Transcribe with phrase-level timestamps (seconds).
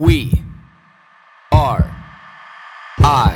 [0.00, 0.44] We
[1.50, 1.90] are
[3.00, 3.34] I.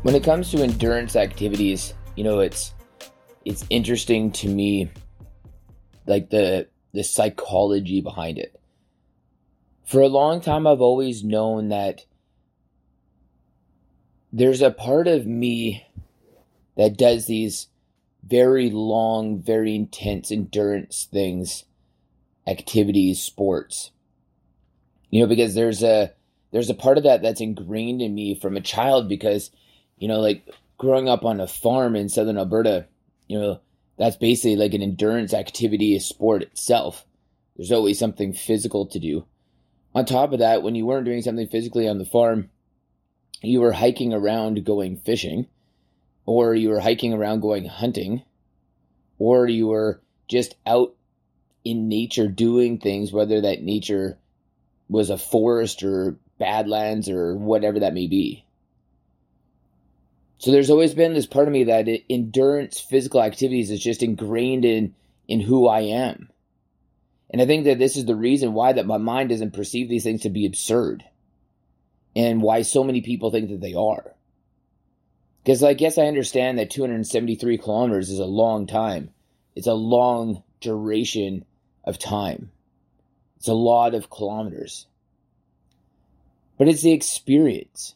[0.00, 2.72] When it comes to endurance activities, you know, it's
[3.44, 4.90] it's interesting to me
[6.06, 8.60] like the the psychology behind it.
[9.84, 12.04] For a long time I've always known that
[14.32, 15.86] there's a part of me
[16.76, 17.68] that does these
[18.24, 21.64] very long, very intense endurance things,
[22.46, 23.90] activities, sports.
[25.10, 26.12] You know, because there's a
[26.52, 29.50] there's a part of that that's ingrained in me from a child because
[29.98, 30.48] you know, like
[30.78, 32.86] growing up on a farm in southern Alberta,
[33.30, 33.60] you know,
[33.96, 37.06] that's basically like an endurance activity, a sport itself.
[37.56, 39.24] There's always something physical to do.
[39.94, 42.50] On top of that, when you weren't doing something physically on the farm,
[43.40, 45.46] you were hiking around going fishing,
[46.26, 48.24] or you were hiking around going hunting,
[49.20, 50.96] or you were just out
[51.64, 54.18] in nature doing things, whether that nature
[54.88, 58.44] was a forest or badlands or whatever that may be.
[60.40, 64.64] So there's always been this part of me that endurance physical activities is just ingrained
[64.64, 64.94] in
[65.28, 66.30] in who I am.
[67.28, 70.02] And I think that this is the reason why that my mind doesn't perceive these
[70.02, 71.04] things to be absurd.
[72.16, 74.14] And why so many people think that they are.
[75.44, 79.10] Because like yes, I understand that 273 kilometers is a long time.
[79.54, 81.44] It's a long duration
[81.84, 82.50] of time.
[83.36, 84.86] It's a lot of kilometers.
[86.56, 87.94] But it's the experience.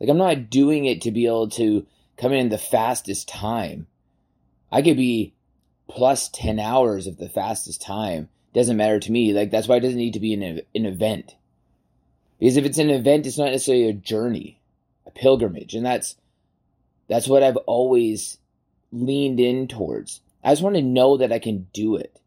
[0.00, 3.86] Like I'm not doing it to be able to come in the fastest time.
[4.72, 5.34] I could be
[5.88, 8.28] plus 10 hours of the fastest time.
[8.54, 9.32] Doesn't matter to me.
[9.32, 10.42] Like that's why it doesn't need to be an,
[10.74, 11.36] an event.
[12.38, 14.60] Because if it's an event, it's not necessarily a journey,
[15.06, 15.74] a pilgrimage.
[15.74, 16.16] And that's
[17.08, 18.38] that's what I've always
[18.92, 20.20] leaned in towards.
[20.42, 22.18] I just want to know that I can do it.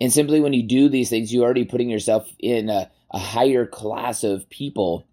[0.00, 3.66] And simply when you do these things, you're already putting yourself in a, a higher
[3.66, 5.06] class of people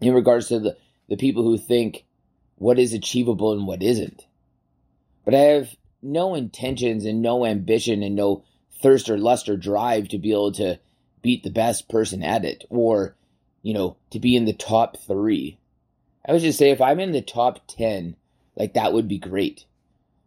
[0.00, 0.76] in regards to the,
[1.08, 2.04] the people who think
[2.56, 4.26] what is achievable and what isn't.
[5.24, 8.44] But I have no intentions and no ambition and no
[8.80, 10.78] thirst or lust or drive to be able to
[11.22, 13.16] beat the best person at it or,
[13.62, 15.58] you know, to be in the top three.
[16.26, 18.16] I would just say if I'm in the top 10,
[18.56, 19.64] like that would be great.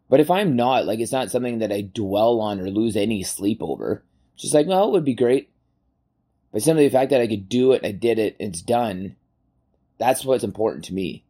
[0.10, 3.24] But if I'm not, like it's not something that I dwell on or lose any
[3.24, 4.04] sleep over.
[4.34, 5.50] It's just like, well, it would be great.
[6.52, 9.16] But simply the fact that I could do it, I did it, it's done,
[10.02, 11.24] that's what's important to me.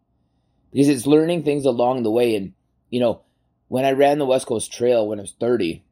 [0.71, 2.35] Because it's learning things along the way.
[2.35, 2.53] And,
[2.89, 3.21] you know,
[3.67, 5.83] when I ran the West Coast Trail when I was 30,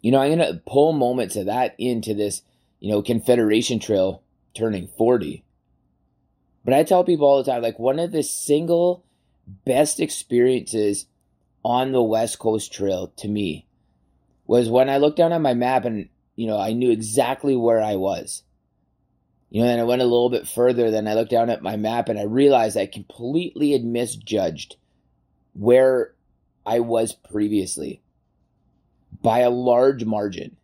[0.00, 2.42] you know, I'm going to pull moments of that into this,
[2.80, 4.22] you know, Confederation Trail
[4.54, 5.44] turning 40.
[6.64, 9.04] But I tell people all the time, like, one of the single
[9.64, 11.06] best experiences
[11.64, 13.66] on the West Coast Trail to me
[14.46, 17.80] was when I looked down at my map and, you know, I knew exactly where
[17.80, 18.42] I was.
[19.50, 20.90] You know, and I went a little bit further.
[20.90, 24.76] Then I looked down at my map and I realized I completely had misjudged
[25.52, 26.14] where
[26.64, 28.02] I was previously
[29.22, 30.56] by a large margin.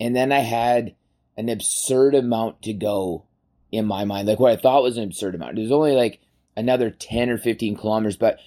[0.00, 0.94] And then I had
[1.36, 3.24] an absurd amount to go
[3.70, 5.58] in my mind, like what I thought was an absurd amount.
[5.58, 6.20] It was only like
[6.56, 8.16] another 10 or 15 kilometers.
[8.16, 8.40] But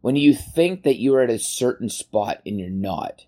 [0.00, 3.26] when you think that you're at a certain spot and you're not,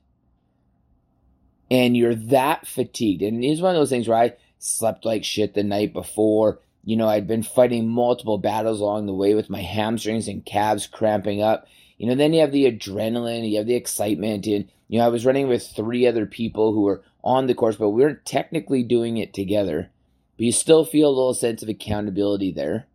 [1.70, 5.54] and you're that fatigued, and it's one of those things where I slept like shit
[5.54, 6.60] the night before.
[6.84, 10.86] You know, I'd been fighting multiple battles along the way with my hamstrings and calves
[10.86, 11.66] cramping up.
[11.98, 15.08] You know, then you have the adrenaline, you have the excitement, and you know, I
[15.08, 18.82] was running with three other people who were on the course, but we weren't technically
[18.82, 19.90] doing it together.
[20.36, 22.86] But you still feel a little sense of accountability there.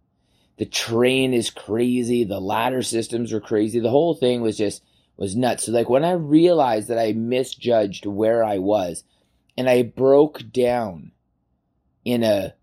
[0.58, 3.80] The train is crazy, the ladder systems are crazy.
[3.80, 4.82] The whole thing was just
[5.18, 5.66] was nuts.
[5.66, 9.04] So like when I realized that I misjudged where I was
[9.58, 11.12] and I broke down
[12.06, 12.54] in a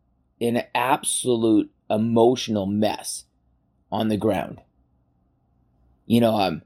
[0.41, 3.25] in an absolute emotional mess
[3.91, 4.61] on the ground.
[6.07, 6.63] You know, um,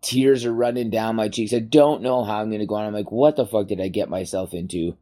[0.00, 1.52] tears are running down my cheeks.
[1.52, 2.86] I don't know how I'm going to go on.
[2.86, 4.96] I'm like, what the fuck did I get myself into?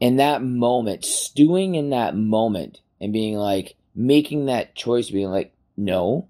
[0.00, 5.54] In that moment, stewing in that moment and being like, making that choice, being like,
[5.76, 6.28] no,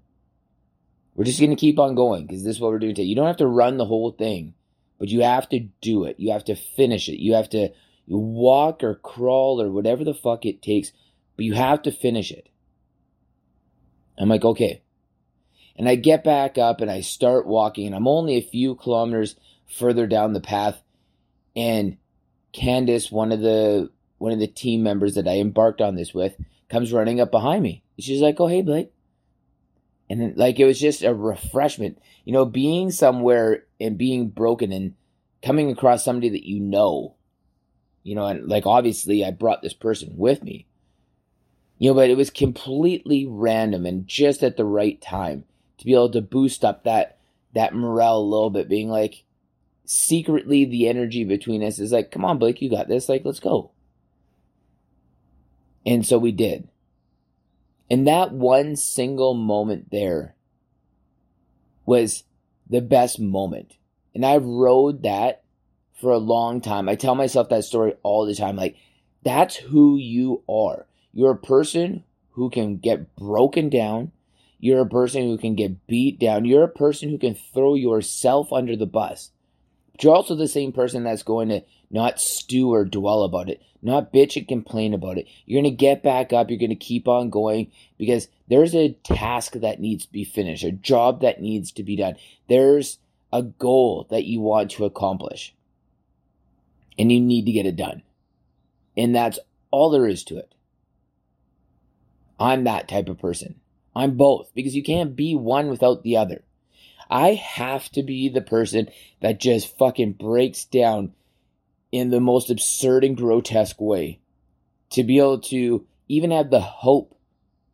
[1.15, 3.07] we're just going to keep on going because this is what we're doing today.
[3.07, 4.53] You don't have to run the whole thing,
[4.99, 6.19] but you have to do it.
[6.19, 7.21] You have to finish it.
[7.21, 7.69] You have to
[8.05, 10.91] you walk or crawl or whatever the fuck it takes,
[11.35, 12.49] but you have to finish it.
[14.17, 14.81] I'm like, okay.
[15.77, 19.35] And I get back up and I start walking, and I'm only a few kilometers
[19.67, 20.81] further down the path.
[21.55, 21.97] And
[22.53, 26.35] Candace, one of the one of the team members that I embarked on this with,
[26.69, 27.83] comes running up behind me.
[27.99, 28.91] She's like, "Oh, hey, Blake."
[30.09, 34.71] And then, like, it was just a refreshment, you know, being somewhere and being broken
[34.71, 34.93] and
[35.43, 37.14] coming across somebody that you know,
[38.05, 40.67] you know, and like obviously I brought this person with me,
[41.79, 45.43] you know, but it was completely random and just at the right time
[45.79, 47.17] to be able to boost up that
[47.55, 49.23] that morale a little bit, being like,
[49.85, 53.09] secretly the energy between us is like, come on, Blake, you got this.
[53.09, 53.71] Like, let's go.
[55.85, 56.67] And so we did.
[57.89, 60.35] And that one single moment there
[61.85, 62.23] was
[62.69, 63.77] the best moment.
[64.13, 65.44] And I've rode that
[65.99, 66.89] for a long time.
[66.89, 68.55] I tell myself that story all the time.
[68.55, 68.75] Like,
[69.23, 70.85] that's who you are.
[71.13, 74.11] You're a person who can get broken down.
[74.59, 76.45] You're a person who can get beat down.
[76.45, 79.31] You're a person who can throw yourself under the bus.
[79.91, 83.61] But you're also the same person that's going to not stew or dwell about it,
[83.81, 85.27] not bitch and complain about it.
[85.45, 86.49] You're going to get back up.
[86.49, 90.65] You're going to keep on going because there's a task that needs to be finished,
[90.65, 92.15] a job that needs to be done.
[92.49, 92.99] There's
[93.31, 95.54] a goal that you want to accomplish,
[96.97, 98.03] and you need to get it done.
[98.97, 99.39] And that's
[99.71, 100.53] all there is to it.
[102.39, 103.55] I'm that type of person.
[103.95, 106.43] I'm both because you can't be one without the other.
[107.09, 108.89] I have to be the person
[109.21, 111.13] that just fucking breaks down
[111.91, 114.19] in the most absurd and grotesque way
[114.89, 117.17] to be able to even have the hope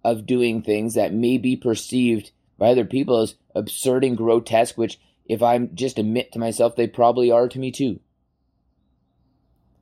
[0.03, 4.99] of doing things that may be perceived by other people as absurd and grotesque, which
[5.25, 7.99] if I'm just admit to myself, they probably are to me too.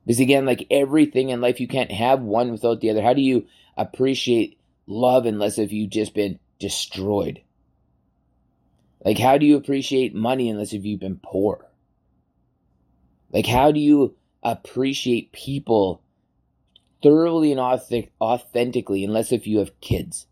[0.04, 3.02] Because again, like everything in life, you can't have one without the other.
[3.02, 7.42] How do you appreciate love unless if you've just been destroyed?
[9.04, 11.66] Like, how do you appreciate money unless if you've been poor?
[13.32, 16.02] Like, how do you appreciate people
[17.02, 20.26] thoroughly and authentic, authentically unless if you have kids?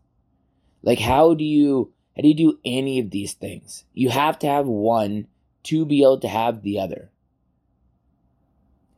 [0.83, 3.85] Like, how do you how do you do any of these things?
[3.93, 5.27] You have to have one
[5.63, 7.11] to be able to have the other.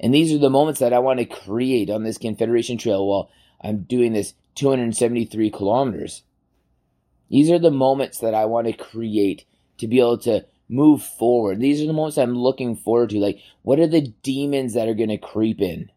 [0.02, 3.30] And these are the moments that I want to create on this Confederation Trail while
[3.64, 6.24] I'm doing this 273 kilometers.
[7.30, 9.46] These are the moments that I want to create
[9.78, 11.60] to be able to move forward.
[11.60, 13.20] These are the moments I'm looking forward to.
[13.20, 15.92] Like, what are the demons that are going to creep in?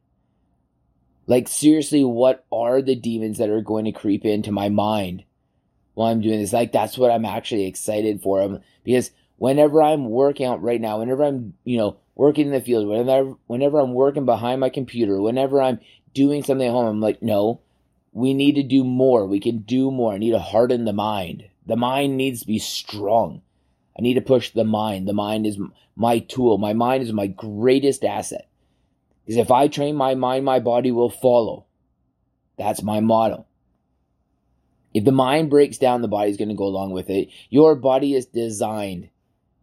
[1.27, 5.25] Like, seriously, what are the demons that are going to creep into my mind
[5.95, 6.53] while I'm doing this?
[6.53, 8.43] Like, that's what I'm actually excited for.
[8.43, 12.61] Um, because whenever I'm working out right now, whenever I'm, you know, working in the
[12.61, 15.81] field, whenever, whenever I'm working behind my computer, whenever I'm
[16.13, 17.61] doing something at home, I'm like, no,
[18.13, 19.27] we need to do more.
[19.27, 20.13] We can do more.
[20.13, 21.49] I need to harden the mind.
[21.67, 23.43] The mind needs to be strong.
[23.99, 25.09] I need to push the mind.
[25.09, 25.59] The mind is
[25.97, 26.59] my tool.
[26.59, 28.49] My mind is my greatest asset.
[29.25, 31.67] Because if I train my mind, my body will follow.
[32.59, 33.47] That's my motto.
[34.93, 37.29] If the mind breaks down, the body's going to go along with it.
[37.51, 39.09] Your body is designed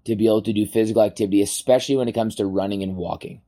[0.05, 3.41] to be able to do physical activity, especially when it comes to running and walking.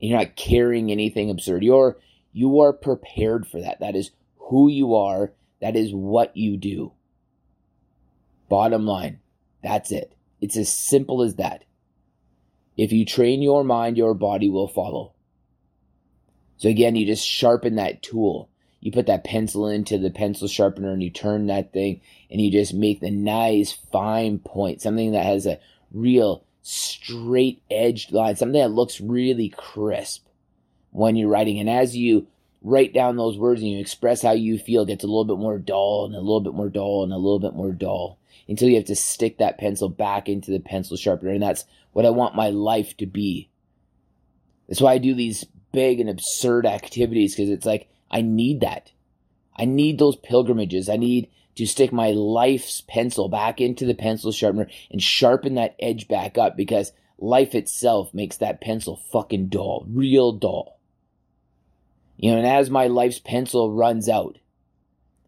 [0.00, 1.64] And you're not carrying anything absurd.
[1.64, 1.98] You're
[2.32, 3.80] you are prepared for that.
[3.80, 5.32] That is who you are.
[5.60, 6.92] That is what you do.
[8.48, 9.20] Bottom line.
[9.62, 10.14] That's it.
[10.40, 11.64] It's as simple as that.
[12.76, 15.14] If you train your mind, your body will follow.
[16.58, 18.50] So again, you just sharpen that tool.
[18.80, 22.52] You put that pencil into the pencil sharpener and you turn that thing and you
[22.52, 25.58] just make the nice fine point, something that has a
[25.92, 30.26] real straight edged line, something that looks really crisp
[30.90, 31.60] when you're writing.
[31.60, 32.26] And as you
[32.62, 35.38] write down those words and you express how you feel, it gets a little bit
[35.38, 38.68] more dull and a little bit more dull and a little bit more dull until
[38.68, 41.32] you have to stick that pencil back into the pencil sharpener.
[41.32, 43.48] And that's what I want my life to be.
[44.68, 48.90] That's why I do these big and absurd activities because it's like, I need that.
[49.56, 50.88] I need those pilgrimages.
[50.88, 55.74] I need to stick my life's pencil back into the pencil sharpener and sharpen that
[55.80, 60.78] edge back up because life itself makes that pencil fucking dull, real dull.
[62.16, 64.38] You know, and as my life's pencil runs out,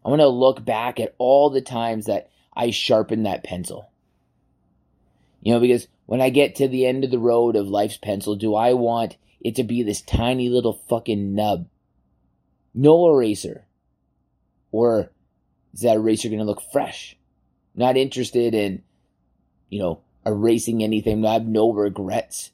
[0.05, 3.89] I want to look back at all the times that I sharpened that pencil.
[5.41, 8.35] You know, because when I get to the end of the road of life's pencil,
[8.35, 11.67] do I want it to be this tiny little fucking nub?
[12.73, 13.65] No eraser.
[14.71, 15.11] Or
[15.73, 17.15] is that eraser going to look fresh?
[17.75, 18.83] Not interested in,
[19.69, 21.25] you know, erasing anything.
[21.25, 22.51] I have no regrets.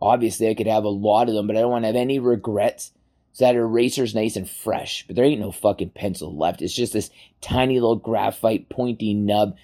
[0.00, 2.18] Obviously, I could have a lot of them, but I don't want to have any
[2.18, 2.92] regrets.
[3.32, 6.62] So that eraser's nice and fresh, but there ain't no fucking pencil left.
[6.62, 9.56] It's just this tiny little graphite pointy nub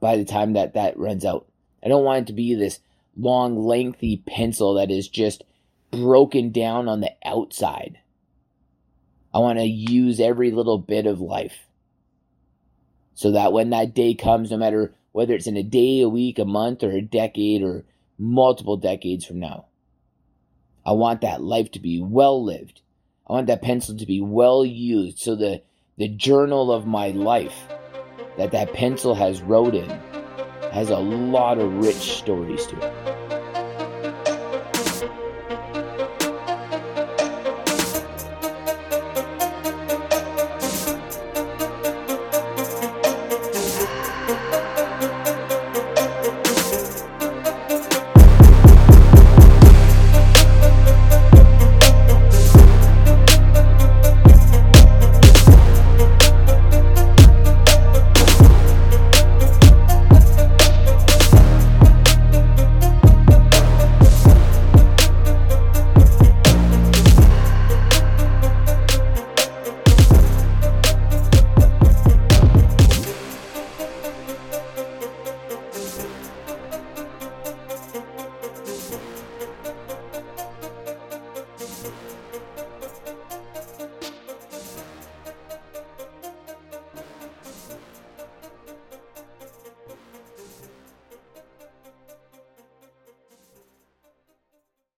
[0.00, 1.46] by the time that that runs out.
[1.84, 2.80] I don't want it to be this
[3.16, 5.44] long, lengthy pencil that is just
[5.90, 7.98] broken down on the outside.
[9.32, 11.66] I want to use every little bit of life
[13.20, 16.38] so that when that day comes, no matter whether it's in a day, a week,
[16.38, 17.84] a month, or a decade, or
[18.16, 19.66] multiple decades from now,
[20.86, 22.80] I want that life to be well lived.
[23.28, 25.60] I want that pencil to be well used so the,
[25.98, 27.68] the journal of my life
[28.38, 29.90] that that pencil has wrote in
[30.72, 33.19] has a lot of rich stories to it.